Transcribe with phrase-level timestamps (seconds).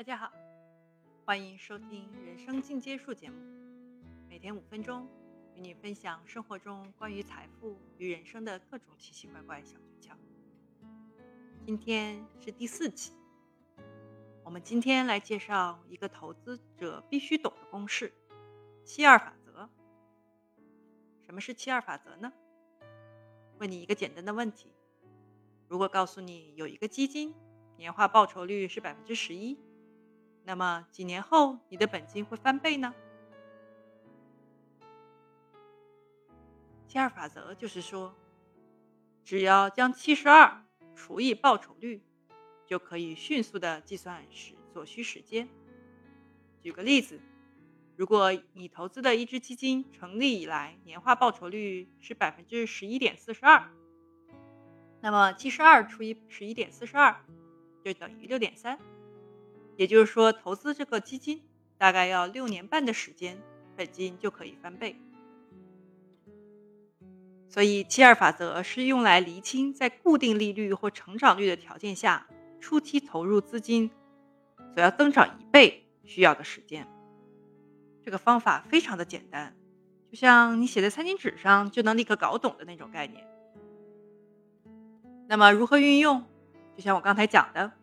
[0.00, 0.32] 大家好，
[1.26, 3.36] 欢迎收听《人生进阶术》节目，
[4.30, 5.06] 每天五分钟，
[5.54, 10.14] 与你分享生活中关于财富与人生的各种奇奇怪怪小诀窍。
[11.66, 13.12] 今天是第四期，
[14.42, 18.10] 我们今天来介绍一个投资者必须懂的公式——
[18.82, 19.68] 七二法则。
[21.26, 22.32] 什么是七二法则呢？
[23.58, 24.72] 问你一个简单的问题：
[25.68, 27.34] 如果告诉你有一个基金
[27.76, 29.58] 年化报酬率是百分之十一，
[30.50, 32.92] 那么几年后你的本金会翻倍呢？
[36.88, 38.12] 七二法则就是说，
[39.22, 40.64] 只要将七十二
[40.96, 42.02] 除以报酬率，
[42.66, 45.48] 就可以迅速的计算时所需时间。
[46.60, 47.20] 举个例子，
[47.94, 53.70] 如果你投资的一只基金成立以来年化报酬率是百分之十一点四十二，
[55.00, 57.24] 那么七十二除以十一点四十二
[57.84, 58.76] 就等于六点三。
[59.80, 61.40] 也就是说，投资这个基金
[61.78, 63.40] 大概要六年半的时间，
[63.74, 64.94] 本金就可以翻倍。
[67.48, 72.26] 所以，七二法则是用来厘清在固定利率或成长率的条件下，
[72.60, 73.90] 初期投入资金
[74.74, 76.86] 所要增长一倍需要的时间。
[78.04, 79.56] 这个方法非常的简单，
[80.10, 83.26] 就像你写在餐巾纸上就能立刻搞懂的那种概念。
[85.26, 86.22] 那么，如何运用？
[86.76, 87.79] 就像我刚才讲的。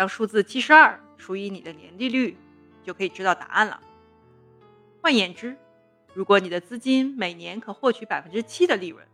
[0.00, 2.34] 将数字七十二除以你的年利率，
[2.82, 3.78] 就可以知道答案了。
[5.02, 5.54] 换言之，
[6.14, 9.06] 如果你的资金每年可获取百分之七的利润，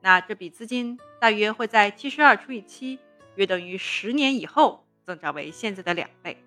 [0.00, 2.98] 那这笔资金大约会在七十二除以七，
[3.34, 6.42] 约等于十年以后增长为现在的两倍。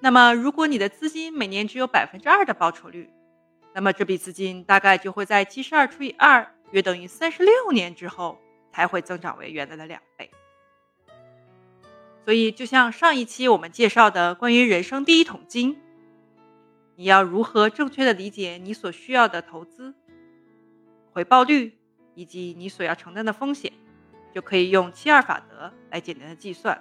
[0.00, 3.08] 那么，如果你的资金每年只有百分之二的报酬率，
[3.72, 8.38] 那么这笔资金大概就会在七十二除以二，约等于三十六年之后
[8.70, 10.30] 才会增长为原来的两倍。
[12.24, 15.76] 所以，就像上一期我们介绍的关于人生第一桶金，
[16.94, 19.94] 你要如何正确的理解你所需要的投资
[21.12, 21.76] 回报率
[22.14, 23.72] 以及你所要承担的风险，
[24.32, 26.80] 就可以用七二法则来简单的计算。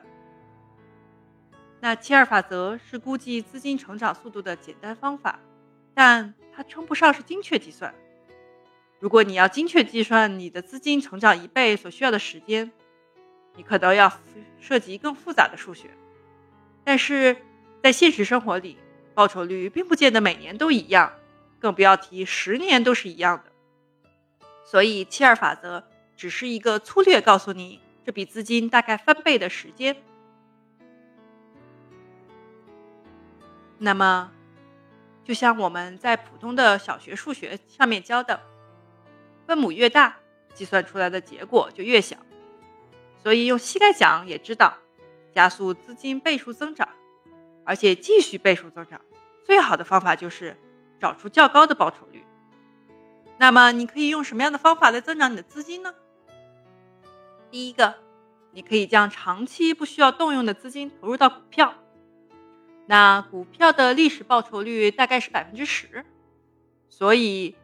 [1.79, 5.39] 那七二法则是估计资金成长速度的简单方法，
[5.95, 7.95] 但它称不上是精确计算。
[8.99, 12.71] 如果你要精确计算你的资金成长一倍所需要的时间，
[13.55, 14.11] 你可能要
[14.59, 15.89] 涉及更复杂的数学，
[16.83, 17.35] 但是
[17.83, 18.77] 在现实生活里，
[19.13, 21.11] 报酬率并不见得每年都一样，
[21.59, 23.51] 更不要提十年都是一样的。
[24.65, 25.83] 所以七二法则
[26.15, 29.95] 只是一个粗略告诉你这笔资金大概翻倍的时间。
[33.77, 34.31] 那么，
[35.25, 38.39] 就像我们在普通的小学数学上面教的，
[39.45, 40.15] 分母越大，
[40.53, 42.15] 计算出来的结果就越小。
[43.23, 44.75] 所以用膝盖讲也知道，
[45.33, 46.89] 加速资金倍数增长，
[47.63, 48.99] 而且继续倍数增长，
[49.43, 50.57] 最好的方法就是
[50.99, 52.25] 找出较高的报酬率。
[53.37, 55.93] 那么你可以用什么样的方法来增长你的资金呢？
[57.51, 57.95] 第一个，
[58.51, 61.75] 你可以将长期不需要动用的资金投入到股票。
[62.87, 66.03] 那股票的历史报酬率大概是百分之十，
[66.89, 67.55] 所以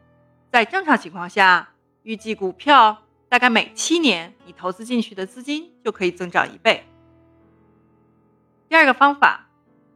[0.52, 3.07] 在正常情况下，预计股票。
[3.30, 6.86] 大概每七年，你投资进去的资金就可以增长一倍。
[8.70, 9.50] 第二个方法，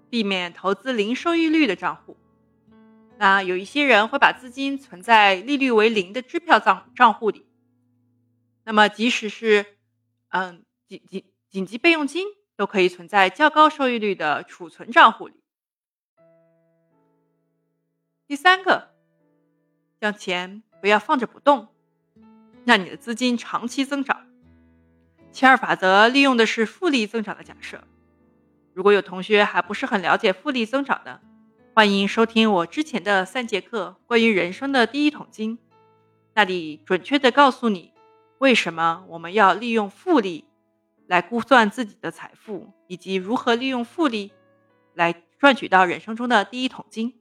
[0.09, 2.17] 避免投资零收益率的账户。
[3.17, 7.45] 那有一些人会把资金存在利率为零的支票账账户里。
[8.63, 9.77] 那么，即使是
[10.29, 12.27] 嗯紧紧紧急备用金，
[12.57, 15.35] 都可以存在较高收益率的储存账户里。
[18.27, 18.89] 第三个，
[19.99, 21.69] 将钱不要放着不动。
[22.65, 24.27] 让你的资金长期增长。
[25.31, 27.83] 七二法则利用的是复利增长的假设。
[28.73, 31.21] 如果有同学还不是很了解复利增长的，
[31.73, 35.57] 欢迎收听我之前的三节课关于人生的第一桶金，
[36.33, 37.93] 那里准确的告诉你
[38.39, 40.45] 为什么我们要利用复利
[41.07, 44.31] 来估算自己的财富，以及如何利用复利
[44.93, 47.20] 来赚取到人生中的第一桶金。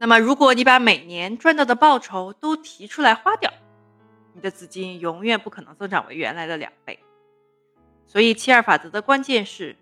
[0.00, 3.52] 那么，如果你把每年赚到的报酬都提出来花掉，
[4.32, 7.00] 你的资金永远不可能增长为原来的两倍。
[8.06, 9.74] 所以，七二法则的关键是，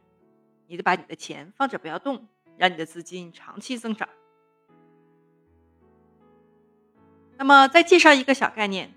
[0.68, 2.26] 你得把你的钱放着不要动，
[2.56, 4.08] 让你的资金长期增长。
[7.36, 8.94] 那么，再介绍一个小概念：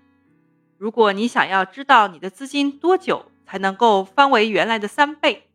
[0.78, 5.50] 如果你想要知道你的资金多久才能够翻为原来的三倍，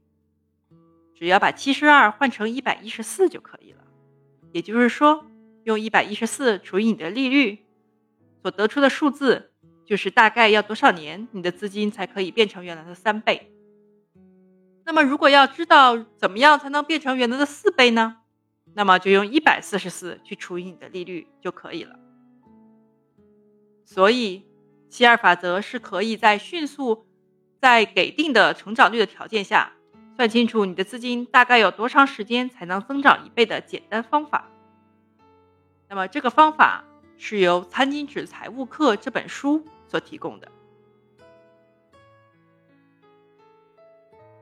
[1.16, 3.84] 只要把七十二换成一百一十四就可以了。
[4.52, 5.26] 也就是说。
[5.66, 7.66] 用一百一十四除以你的利率，
[8.42, 9.52] 所得出的数字
[9.84, 13.52] 就是大概要多少年，你的资金才可以变成原来的三倍。
[14.86, 18.18] 那么，如果要知道怎么样才能变成原来的四倍呢？
[18.76, 21.96] 那么就用一百四十四去除以你的利率就可以了。
[23.86, 24.44] 所以，
[24.88, 27.08] 七二法则是可以在迅速
[27.60, 29.74] 在给定的成长率的条件下，
[30.16, 34.52] 算清楚你的资金大概有多长时间才能增长一倍的简单方法。
[35.88, 36.84] 那么，这个方法
[37.18, 40.52] 是由《餐巾纸财务课》这本书所提供的。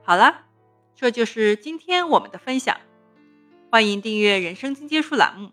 [0.02, 0.44] 好了，
[0.94, 2.78] 这就是今天我们的分享。
[3.70, 5.52] 欢迎订阅“人生进阶术”栏目，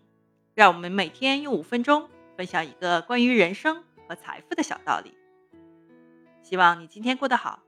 [0.54, 5.14] 让我们每天用五分钟分享一个关于人生和财富的小道理。
[6.42, 7.62] 希望你今天过得好。